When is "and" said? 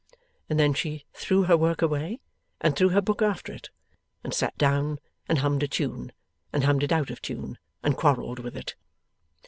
0.49-0.59, 2.59-2.75, 4.23-4.33, 5.29-5.37, 6.51-6.63, 7.83-7.95